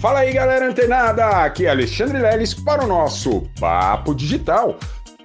[0.00, 1.26] Fala aí, galera antenada!
[1.44, 4.78] Aqui é Alexandre Leles para o nosso Papo Digital.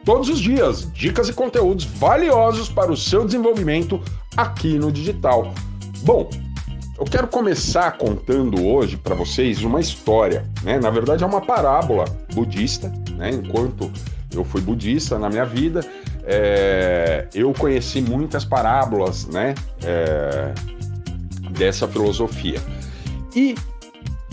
[0.04, 4.02] Todos os dias, dicas e conteúdos valiosos para o seu desenvolvimento
[4.36, 5.54] aqui no digital.
[6.02, 6.30] Bom,
[7.00, 10.78] eu quero começar contando hoje para vocês uma história, né?
[10.78, 12.04] Na verdade é uma parábola
[12.34, 13.30] budista, né?
[13.30, 13.90] Enquanto
[14.36, 15.90] eu fui budista na minha vida,
[16.26, 17.30] é...
[17.34, 19.56] eu conheci muitas parábolas, né?
[19.86, 20.54] É...
[21.52, 22.62] Dessa filosofia.
[23.34, 23.56] E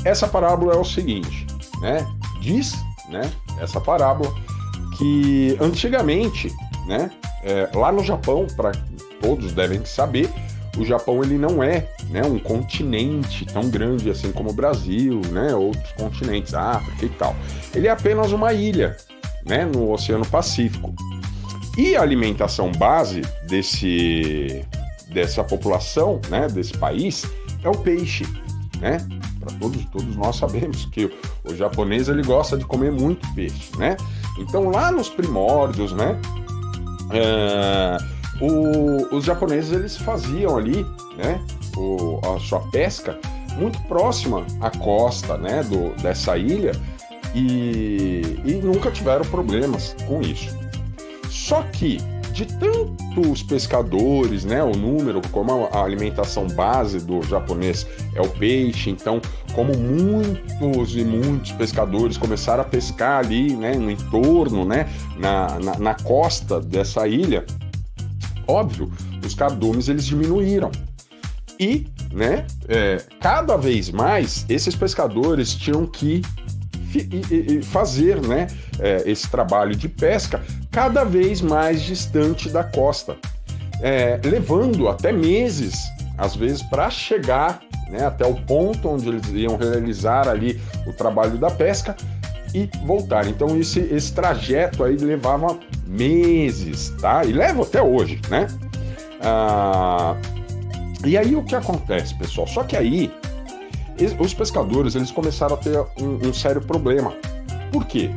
[0.05, 1.47] essa parábola é o seguinte,
[1.81, 2.07] né?
[2.41, 2.75] Diz,
[3.09, 3.31] né?
[3.61, 4.33] Essa parábola
[4.97, 6.53] que antigamente,
[6.87, 7.11] né?
[7.43, 8.73] É, lá no Japão, para
[9.21, 10.31] todos devem saber,
[10.77, 15.55] o Japão ele não é né, um continente tão grande assim como o Brasil, né,
[15.55, 17.37] outros continentes, África e tal.
[17.75, 18.97] Ele é apenas uma ilha,
[19.45, 20.95] né, no Oceano Pacífico.
[21.77, 24.65] E a alimentação base desse
[25.09, 27.27] dessa população, né, desse país
[27.63, 28.27] é o peixe,
[28.81, 28.97] né?
[29.43, 31.11] Para todos, todos nós sabemos que
[31.45, 33.97] o, japonês ele gosta de comer muito peixe, né?
[34.39, 36.21] Então lá nos primórdios, né?
[37.11, 37.97] É,
[38.41, 41.45] o, os japoneses eles faziam ali, né?
[41.77, 43.19] O, a sua pesca
[43.57, 45.63] muito próxima à costa, né?
[45.65, 46.73] Do, dessa ilha
[47.35, 50.57] e, e nunca tiveram problemas com isso.
[51.31, 51.99] Só que
[52.33, 58.91] de tantos pescadores, né, o número, como a alimentação base do japonês é o peixe,
[58.91, 59.21] então,
[59.55, 64.89] como muitos e muitos pescadores começaram a pescar ali, né, no entorno, né,
[65.19, 67.45] na, na, na costa dessa ilha,
[68.47, 68.91] óbvio,
[69.25, 70.71] os cardumes eles diminuíram.
[71.61, 76.23] E, né, é, cada vez mais esses pescadores tinham que
[77.65, 78.47] fazer né,
[78.79, 83.17] é, esse trabalho de pesca cada vez mais distante da costa,
[83.81, 85.75] é, levando até meses,
[86.17, 91.37] às vezes, para chegar né, até o ponto onde eles iam realizar ali o trabalho
[91.37, 91.95] da pesca
[92.55, 93.27] e voltar.
[93.27, 97.25] Então esse, esse trajeto aí levava meses, tá?
[97.25, 98.47] E leva até hoje, né?
[99.21, 100.17] Ah,
[101.05, 102.47] e aí o que acontece, pessoal?
[102.47, 103.13] Só que aí
[104.19, 107.13] os pescadores eles começaram a ter um, um sério problema.
[107.71, 108.11] Por quê?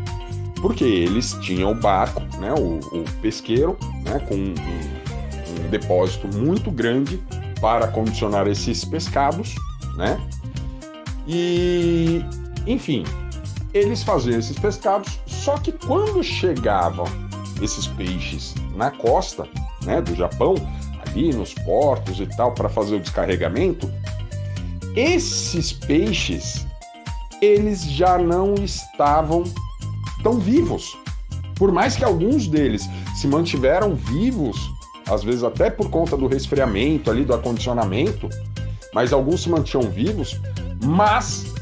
[0.61, 6.71] Porque eles tinham o barco, né, o, o pesqueiro, né, com um, um, depósito muito
[6.71, 7.21] grande
[7.61, 9.53] para condicionar esses pescados,
[9.95, 10.19] né?
[11.27, 12.23] E,
[12.67, 13.03] enfim,
[13.73, 17.05] eles faziam esses pescados, só que quando chegavam
[17.61, 19.47] esses peixes na costa,
[19.83, 20.55] né, do Japão,
[21.05, 23.91] ali nos portos e tal, para fazer o descarregamento,
[24.95, 26.65] esses peixes
[27.41, 29.43] eles já não estavam
[30.23, 30.97] tão vivos.
[31.55, 34.57] Por mais que alguns deles se mantiveram vivos,
[35.07, 38.29] às vezes até por conta do resfriamento ali, do acondicionamento,
[38.93, 40.39] mas alguns se mantinham vivos,
[40.83, 41.53] mas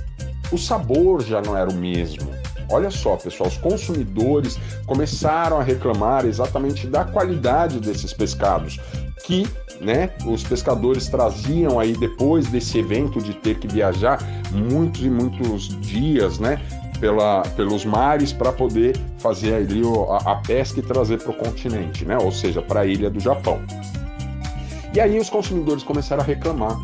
[0.52, 2.32] o sabor já não era o mesmo.
[2.70, 8.80] Olha só, pessoal, os consumidores começaram a reclamar exatamente da qualidade desses pescados,
[9.24, 9.48] que
[9.82, 14.20] né, os pescadores traziam aí depois desse evento de ter que viajar
[14.52, 16.62] muitos e muitos dias, né,
[17.00, 22.06] pela, pelos mares para poder fazer ali a, a pesca e trazer para o continente,
[22.06, 23.62] né, ou seja, para a ilha do Japão.
[24.94, 26.78] E aí os consumidores começaram a reclamar.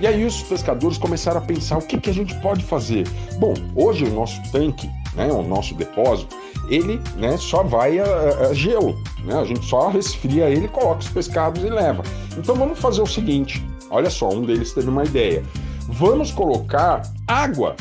[0.00, 3.06] E aí os pescadores começaram a pensar o que, que a gente pode fazer.
[3.38, 6.34] Bom, hoje o nosso tanque, né, o nosso depósito,
[6.68, 8.98] ele né, só vai a, a gelo.
[9.24, 9.38] Né?
[9.38, 12.02] A gente só resfria ele, coloca os pescados e leva.
[12.36, 15.42] Então vamos fazer o seguinte: olha só, um deles teve uma ideia.
[15.88, 17.76] Vamos colocar água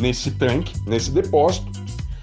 [0.00, 1.72] nesse tanque, nesse depósito.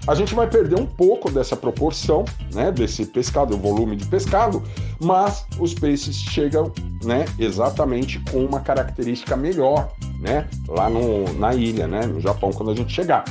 [0.06, 4.60] A gente vai perder um pouco dessa proporção, né, desse pescado, o volume de pescado,
[5.00, 6.72] mas os peixes chegam,
[7.04, 12.72] né, exatamente com uma característica melhor, né, lá no, na ilha, né, no Japão, quando
[12.72, 13.24] a gente chegar.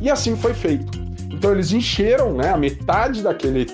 [0.00, 0.90] E assim foi feito.
[1.30, 3.66] Então eles encheram né, a metade daquele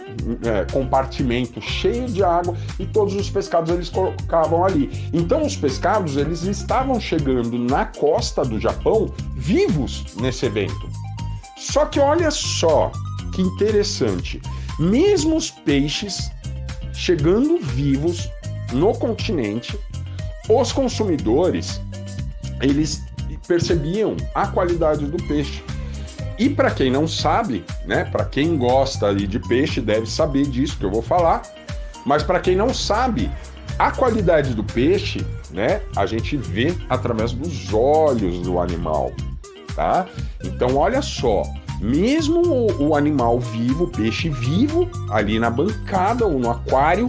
[0.44, 4.90] é, compartimento cheio de água e todos os pescados eles colocavam ali.
[5.12, 10.88] Então os pescados eles estavam chegando na costa do Japão vivos nesse evento.
[11.56, 12.90] Só que olha só
[13.34, 14.40] que interessante,
[14.78, 16.30] mesmo os peixes
[16.92, 18.30] chegando vivos
[18.72, 19.78] no continente,
[20.48, 21.80] os consumidores
[22.60, 23.02] eles
[23.46, 25.62] percebiam a qualidade do peixe.
[26.38, 30.76] E para quem não sabe, né, para quem gosta ali de peixe deve saber disso
[30.78, 31.42] que eu vou falar.
[32.04, 33.30] Mas para quem não sabe,
[33.78, 39.12] a qualidade do peixe, né, a gente vê através dos olhos do animal,
[39.74, 40.06] tá?
[40.42, 41.44] Então olha só,
[41.80, 47.08] mesmo o, o animal vivo, o peixe vivo, ali na bancada ou no aquário,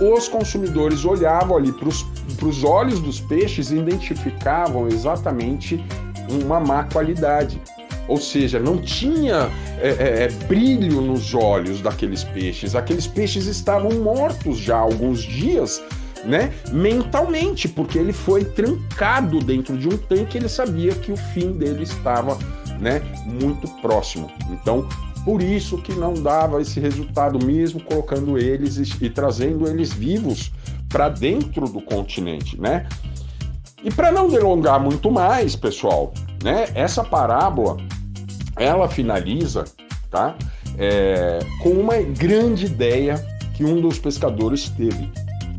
[0.00, 5.82] os consumidores olhavam ali para os olhos dos peixes e identificavam exatamente
[6.28, 7.60] uma má qualidade.
[8.08, 9.50] Ou seja, não tinha
[9.80, 12.74] é, é, é, brilho nos olhos daqueles peixes.
[12.74, 15.82] Aqueles peixes estavam mortos já há alguns dias,
[16.24, 16.52] né?
[16.72, 20.38] Mentalmente, porque ele foi trancado dentro de um tanque.
[20.38, 22.38] Ele sabia que o fim dele estava,
[22.80, 23.02] né?
[23.24, 24.30] Muito próximo.
[24.50, 24.88] Então,
[25.24, 30.52] por isso que não dava esse resultado mesmo colocando eles e, e trazendo eles vivos
[30.88, 32.86] para dentro do continente, né?
[33.82, 36.12] E para não delongar muito mais, pessoal,
[36.42, 36.66] né?
[36.74, 37.76] Essa parábola
[38.56, 39.64] ela finaliza,
[40.10, 40.34] tá?
[40.78, 43.24] É, com uma grande ideia
[43.54, 45.10] que um dos pescadores teve.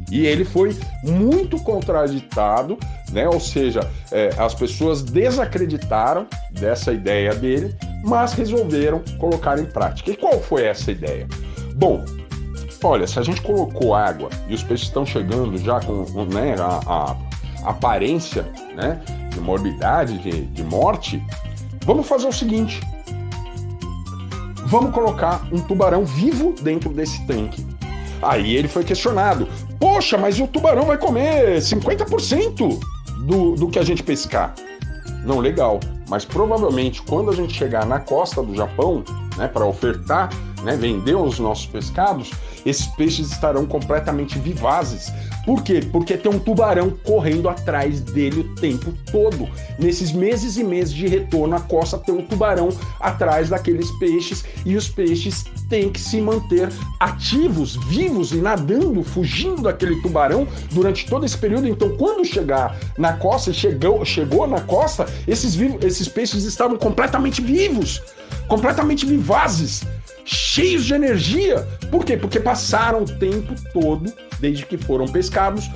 [0.09, 2.77] E ele foi muito contraditado,
[3.11, 3.27] né?
[3.27, 10.11] Ou seja, é, as pessoas desacreditaram dessa ideia dele, mas resolveram colocar em prática.
[10.11, 11.27] E qual foi essa ideia?
[11.75, 12.05] Bom,
[12.83, 17.15] olha, se a gente colocou água e os peixes estão chegando já com né, a,
[17.65, 18.44] a aparência
[18.75, 19.01] né,
[19.31, 21.21] de morbidade, de, de morte,
[21.88, 22.81] Vamos fazer o seguinte:
[24.66, 27.66] vamos colocar um tubarão vivo dentro desse tanque.
[28.22, 29.48] Aí ele foi questionado:
[29.80, 32.78] Poxa, mas o tubarão vai comer 50%
[33.25, 34.54] do, do que a gente pescar.
[35.24, 35.80] Não, legal.
[36.10, 39.01] Mas provavelmente quando a gente chegar na costa do Japão,
[39.38, 40.30] né, para ofertar,
[40.68, 42.31] né, vender os nossos pescados,
[42.66, 45.14] esses peixes estarão completamente vivazes.
[45.46, 45.80] Por quê?
[45.94, 49.48] Porque tem um tubarão correndo atrás dele o tempo todo.
[49.80, 52.68] Nesses meses e meses de retorno à costa, tem um tubarão
[53.00, 56.69] atrás daqueles peixes e os peixes têm que se manter
[57.00, 61.66] ativos, vivos e nadando, fugindo daquele tubarão durante todo esse período.
[61.66, 68.02] Então, quando chegar na costa, chegou, chegou na costa, esses, esses peixes estavam completamente vivos,
[68.50, 69.86] completamente vivazes
[70.27, 71.65] cheios de energia.
[71.89, 72.18] Por quê?
[72.18, 75.71] Porque passaram o tempo todo, desde que foram pescados,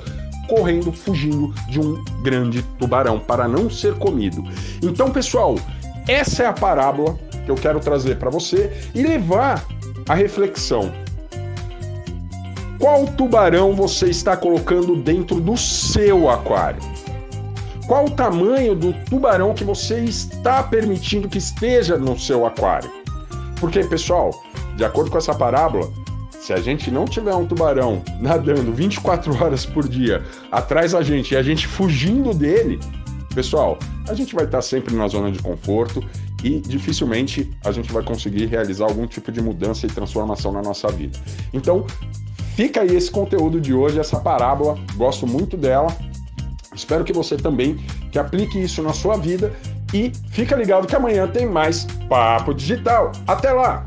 [0.48, 4.44] correndo, fugindo de um grande tubarão para não ser comido.
[4.82, 5.56] Então, pessoal,
[6.06, 9.64] essa é a parábola que eu quero trazer para você e levar
[10.08, 10.92] a reflexão.
[12.78, 16.82] Qual tubarão você está colocando dentro do seu aquário?
[17.86, 23.01] Qual o tamanho do tubarão que você está permitindo que esteja no seu aquário?
[23.62, 24.42] Porque, pessoal,
[24.76, 25.88] de acordo com essa parábola,
[26.32, 30.20] se a gente não tiver um tubarão nadando 24 horas por dia
[30.50, 32.80] atrás da gente e a gente fugindo dele,
[33.32, 33.78] pessoal,
[34.08, 36.02] a gente vai estar sempre na zona de conforto
[36.42, 40.88] e dificilmente a gente vai conseguir realizar algum tipo de mudança e transformação na nossa
[40.88, 41.16] vida.
[41.52, 41.86] Então,
[42.56, 45.96] fica aí esse conteúdo de hoje, essa parábola, gosto muito dela.
[46.74, 47.76] Espero que você também
[48.10, 49.52] que aplique isso na sua vida
[49.92, 53.12] e fica ligado que amanhã tem mais Papo Digital.
[53.26, 53.84] Até lá!